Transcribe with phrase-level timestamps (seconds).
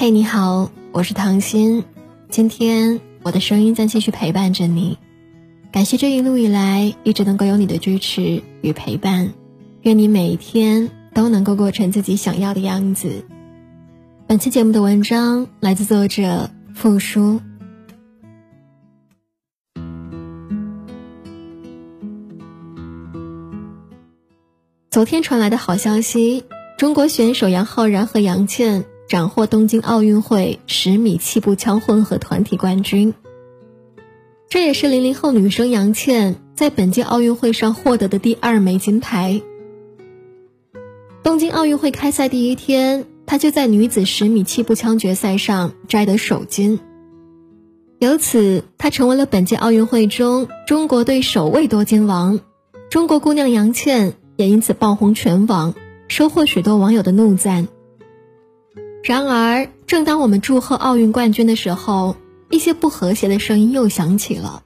[0.00, 1.82] 嘿，你好，我是唐心。
[2.28, 4.96] 今天我的声音将继续陪伴着你，
[5.72, 9.32] 感谢这一路以来一直能够有你的支持与陪伴。
[9.82, 13.24] 愿你每一天都能够过成自己想要的样子。
[14.28, 17.40] 本期节目的文章来自作者付书。
[24.92, 26.44] 昨天传来的好消息，
[26.76, 28.84] 中国选手杨浩然和杨倩。
[29.08, 33.14] 斩获东京奥运会十米气步枪混合团体冠军。
[34.50, 39.40] 这也是零零后女生杨倩在本届奥运会上获得的第二枚金牌。
[41.22, 46.78] 东京奥运会开赛第一天，她就在女子十米气步枪决赛上摘得首金，
[47.98, 52.40] 由此她成为了本届奥运会中中国队首位夺金王。
[52.90, 55.74] 中国姑娘杨倩也因此爆红全网，
[56.08, 57.68] 收获许多网友的怒赞。
[59.02, 62.16] 然而，正当我们祝贺奥运冠军的时候，
[62.50, 64.62] 一些不和谐的声音又响起了。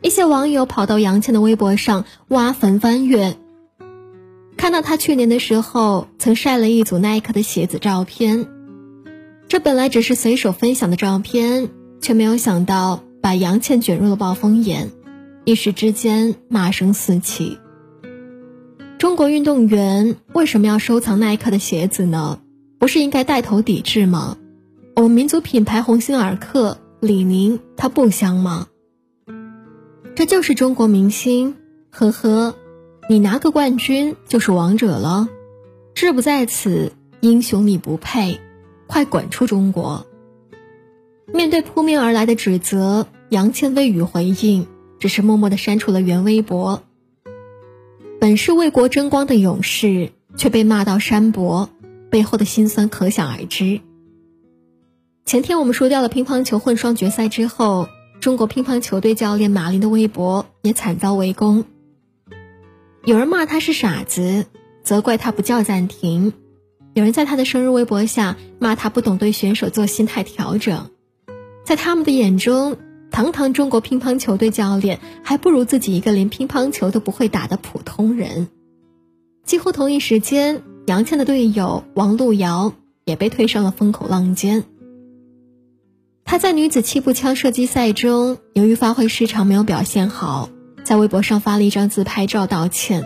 [0.00, 3.36] 一些网友跑到杨倩的微博上挖坟翻阅，
[4.56, 8.48] 看到她去年的时候曾晒了一组耐克的鞋子照片，
[9.46, 11.68] 这本来只是随手分享的照片，
[12.00, 14.90] 却没有想到把杨倩卷入了暴风眼，
[15.44, 17.58] 一时之间骂声四起。
[18.98, 22.40] 中国运动员为什么要收藏耐克的鞋子呢？
[22.82, 24.36] 不是应该带头抵制吗？
[24.96, 28.66] 我们民族品牌鸿星尔克、李宁，它不香吗？
[30.16, 31.54] 这就是中国明星，
[31.90, 32.56] 呵呵，
[33.08, 35.28] 你拿个冠军就是王者了，
[35.94, 38.40] 志不在此，英雄你不配，
[38.88, 40.04] 快滚出中国！
[41.32, 44.66] 面对扑面而来的指责，杨倩未予回应，
[44.98, 46.82] 只是默默的删除了原微博。
[48.18, 51.70] 本是为国争光的勇士，却被骂到山伯。
[52.12, 53.80] 背后的辛酸可想而知。
[55.24, 57.88] 前天我们输掉了乒乓球混双决赛之后，
[58.20, 61.64] 中国乒乓球队教练马林的微博也惨遭围攻。
[63.06, 64.44] 有人骂他是傻子，
[64.82, 66.32] 责怪他不叫暂停；
[66.92, 70.90] 有人在他的生日微博下骂他不懂对选手做心态调整。
[71.64, 72.76] 在他们的眼中，
[73.10, 78.48] 堂堂中国乒乓球队教练还不如自己一个连乒乓球都不会打的普通人。
[79.46, 80.62] 几乎同一时间。
[80.86, 82.72] 杨倩的队友王璐瑶
[83.04, 84.64] 也被推上了风口浪尖。
[86.24, 90.48] 她在女子气步枪射击赛中，由于发挥失常没有表现好，
[90.82, 93.04] 在微博上发了一张自拍照道歉：“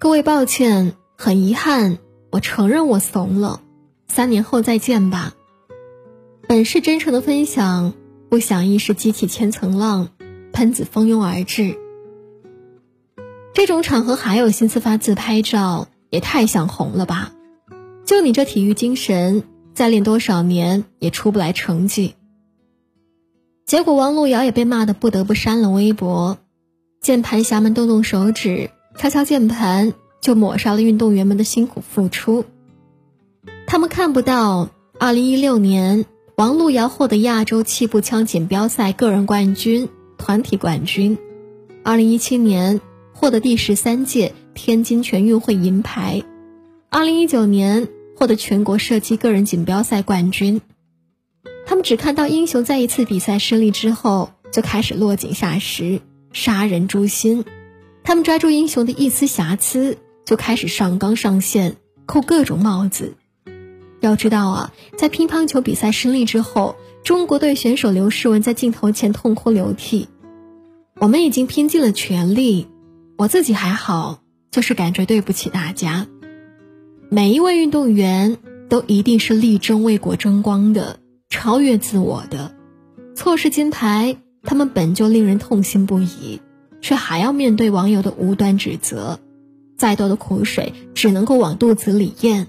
[0.00, 1.98] 各位抱歉，很遗憾，
[2.32, 3.60] 我承认我怂了，
[4.08, 5.34] 三年后再见吧。”
[6.48, 7.94] 本是真诚的分享，
[8.28, 10.08] 不想一时激起千层浪，
[10.52, 11.78] 喷子蜂拥而至。
[13.54, 15.88] 这种场合还有心思发自拍照？
[16.14, 17.32] 也太想红了吧！
[18.06, 19.42] 就你这体育精神，
[19.74, 22.14] 再练多少年也出不来成绩。
[23.66, 26.38] 结果王璐瑶也被骂得不得不删了微博。
[27.00, 32.44] 键盘侠们动动手指，敲敲键盘，就抹杀了运动员们的辛苦付出。
[33.66, 34.68] 他们看不到
[35.00, 36.04] ，2016年
[36.36, 41.18] 王璐瑶获得亚洲气步枪锦标赛个人冠军、团体冠军
[41.82, 42.80] ；2017年
[43.12, 44.32] 获得第十三届。
[44.54, 46.22] 天津全运会银牌，
[46.88, 50.60] 二零一九年获得全国射击个人锦标赛冠军。
[51.66, 56.00] 他们只看到英雄在一次比赛失利之后就开始落井下石、
[56.32, 57.44] 杀人诛心，
[58.02, 61.76] 他们抓住英雄的一丝瑕疵就开始上纲上线、
[62.06, 63.14] 扣各种帽子。
[64.00, 70.08] 要知道啊，在乒乓球比赛失利之后，中国队选手刘诗雯在镜头前痛哭流涕。
[71.00, 72.68] 我们已经拼尽了全力，
[73.16, 74.20] 我自己还好。
[74.54, 76.06] 就是感觉对不起大家。
[77.10, 78.38] 每一位运动员
[78.68, 82.54] 都一定是力争为国争光的，超越自我的。
[83.16, 86.40] 错失金牌，他们本就令人痛心不已，
[86.80, 89.18] 却还要面对网友的无端指责，
[89.76, 92.46] 再多的苦水只能够往肚子里咽。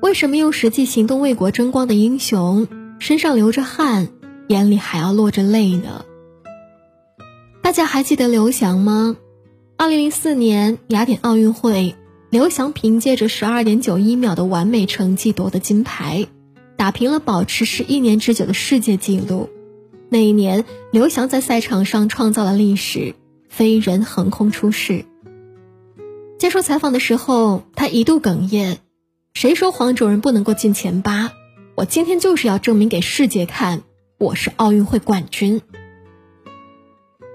[0.00, 2.66] 为什么用实际行动为国争光的英雄
[2.98, 4.08] 身上流着汗，
[4.48, 6.06] 眼里还要落着泪呢？
[7.60, 9.18] 大家还记得刘翔吗？
[9.80, 11.96] 二零零四年雅典奥运会，
[12.28, 16.26] 刘翔凭借着十二点九一秒的完美成绩夺得金牌，
[16.76, 19.48] 打平了保持十一年之久的世界纪录。
[20.10, 23.14] 那一年，刘翔在赛场上创造了历史，
[23.48, 25.06] 飞人横空出世。
[26.38, 28.80] 接受采访的时候，他一度哽咽
[29.32, 31.32] ：“谁说黄种人不能够进前八？
[31.74, 33.80] 我今天就是要证明给世界看，
[34.18, 35.62] 我是奥运会冠军。”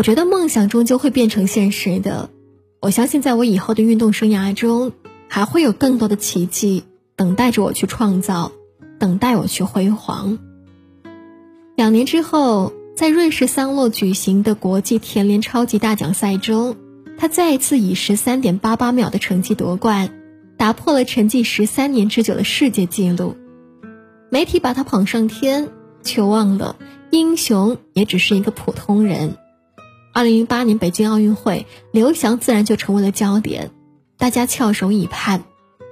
[0.00, 2.30] 我觉得梦想终究会变成现实的，
[2.80, 4.92] 我相信在我以后的运动生涯中，
[5.28, 6.84] 还会有更多的奇迹
[7.16, 8.50] 等待着我去创造，
[8.98, 10.38] 等待我去辉煌。
[11.76, 16.76] 两年之后，在瑞士桑洛举行的国际田联超级大奖赛中，
[17.18, 20.18] 他再次以十三点八八秒的成绩夺冠，
[20.56, 23.36] 打破了沉寂十三年之久的世界纪录。
[24.30, 25.68] 媒体把他捧上天，
[26.02, 26.76] 却忘了
[27.10, 29.36] 英雄也只是一个普通人。
[30.12, 33.70] 二零零八年北京奥运会，刘翔自然就成为了焦点，
[34.16, 35.44] 大家翘首以盼，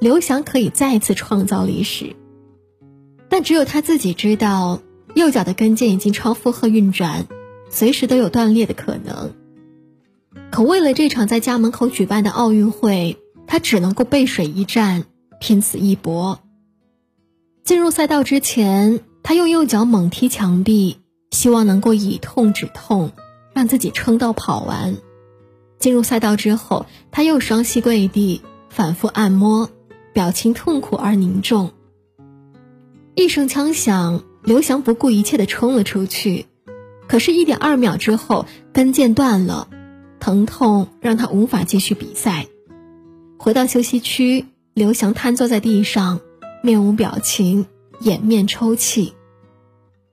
[0.00, 2.14] 刘翔可以再次创造历史。
[3.28, 4.80] 但只有他自己知道。
[5.14, 7.26] 右脚的跟腱已经超负荷运转，
[7.68, 9.34] 随时都有断裂的可能。
[10.50, 15.04] 可为了这场在家门口举办的奥运会，他只能够背水一战，
[15.38, 16.40] 拼死一搏。
[17.62, 20.96] 进入赛道之前，他用右脚猛踢墙壁，
[21.30, 23.12] 希望能够以痛止痛，
[23.54, 24.96] 让自己撑到跑完。
[25.78, 29.70] 进入赛道之后，他又双膝跪地，反复按摩，
[30.12, 31.70] 表情痛苦而凝重。
[33.14, 34.24] 一声枪响。
[34.44, 36.46] 刘翔不顾一切地冲了出去，
[37.06, 39.68] 可是，一点二秒之后，跟腱断了，
[40.18, 42.48] 疼痛让他无法继续比赛。
[43.38, 46.18] 回到休息区，刘翔瘫坐在地上，
[46.60, 47.66] 面无表情，
[48.00, 49.12] 掩面抽泣。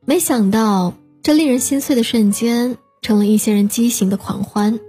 [0.05, 0.93] 没想到，
[1.23, 4.79] 这令人心碎的瞬间，成了一些人畸形的狂欢。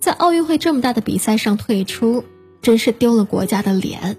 [0.00, 2.24] 在奥运会这么大的比赛上退出，
[2.60, 4.16] 真是丢了国家的脸。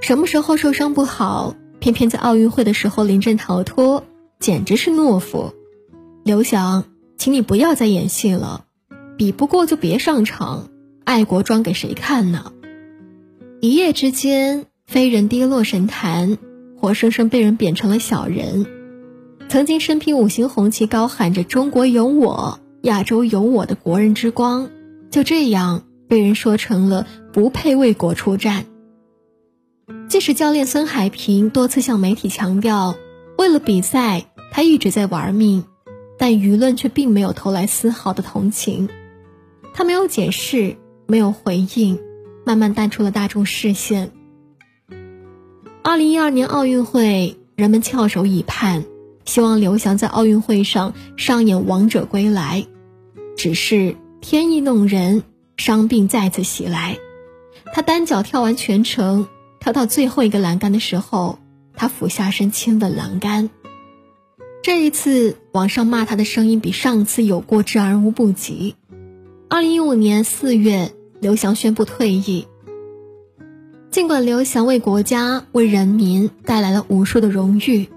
[0.00, 1.54] 什么时候受伤不好？
[1.78, 4.04] 偏偏在奥运会的时候临阵逃脱，
[4.38, 5.52] 简直是懦夫。
[6.22, 6.84] 刘翔，
[7.18, 8.64] 请你不要再演戏了，
[9.18, 10.70] 比不过就别上场，
[11.04, 12.52] 爱国装给谁看呢？
[13.60, 16.38] 一夜之间，飞人跌落神坛，
[16.80, 18.66] 活生生被人贬成了小人。
[19.54, 24.68] 曾经身披五星红旗，高喊着“中国有我，亚洲有我”的国人之光，
[25.12, 28.66] 就这样被人说成了不配为国出战。
[30.08, 32.96] 即使教练孙海平多次向媒体强调，
[33.38, 35.62] 为了比赛他一直在玩命，
[36.18, 38.88] 但舆论却并没有投来丝毫的同情。
[39.72, 40.74] 他没有解释，
[41.06, 42.00] 没有回应，
[42.44, 44.10] 慢慢淡出了大众视线。
[45.84, 48.84] 二零一二年奥运会，人们翘首以盼，
[49.24, 52.66] 希望刘翔在奥运会上上演王者归来。
[53.36, 55.22] 只是天意弄人，
[55.56, 56.98] 伤病再次袭来，
[57.72, 59.28] 他单脚跳完全程。
[59.60, 61.38] 跳到最后一个栏杆的时候，
[61.74, 63.48] 他俯下身亲吻栏杆。
[64.62, 68.74] 这一次，网上骂他的声音比上次有过之而无不及。
[69.48, 72.46] 二零一五年四月，刘翔宣布退役。
[73.90, 77.88] 尽管刘翔为国家、为人民带来了无数的荣誉，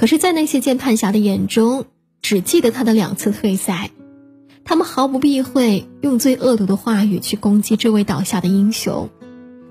[0.00, 1.84] 可是，在那些键盘侠的眼中，
[2.22, 3.90] 只记得他的两次退赛。
[4.64, 9.10] 他们毫不避讳，用最恶毒的话语去攻击这位倒下的英雄。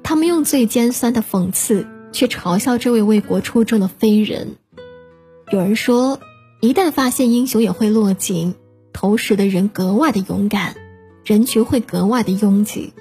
[0.03, 4.49] 他们用最尖酸的讽刺去嘲笑这位为国出征的飞人。
[5.51, 6.19] 有人说，
[6.61, 8.53] 一旦发现英雄也会落井，
[8.93, 10.75] 投石的人格外的勇敢，
[11.25, 12.93] 人群会格外的拥挤。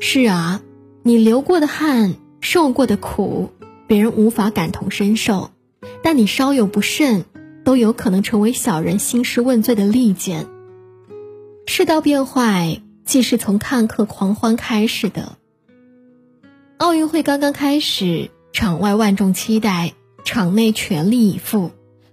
[0.00, 0.62] 是啊，
[1.02, 3.50] 你流过的汗，受过的苦，
[3.86, 5.50] 别人无法感同身受，
[6.02, 7.24] 但你稍有不慎，
[7.64, 10.46] 都有可能成为小人兴师问罪的利剑。
[11.66, 15.36] 世道变坏，既是从看客狂欢开始的。
[16.78, 19.92] 奥运会刚刚开始，场外万众期待，
[20.24, 21.70] 场内全力以赴。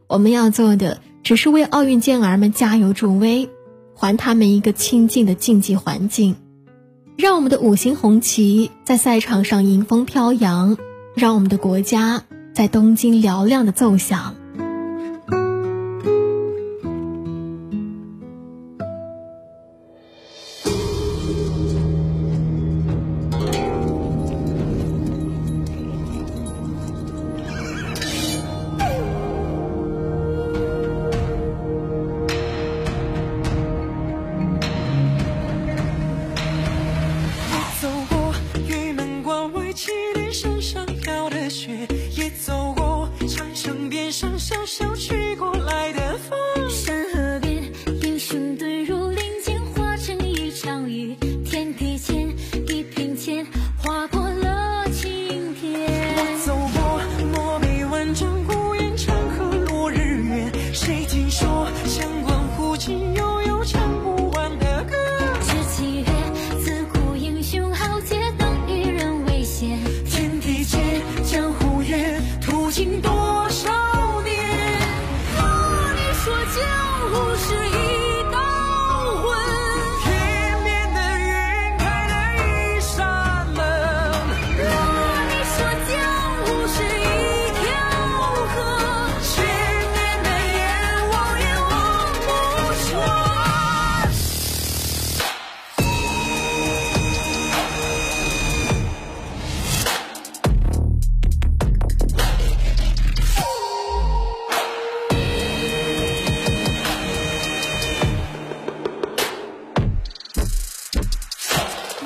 [0.07, 3.49] 我们要做的只是为奥运健儿们加油助威，
[3.95, 6.35] 还他们一个清静的竞技环境，
[7.17, 10.77] 让我们的五星红旗在赛场上迎风飘扬，
[11.15, 12.23] 让我们的国家
[12.57, 14.33] 在东京嘹亮的奏响。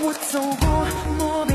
[0.04, 1.51] 我走过漠北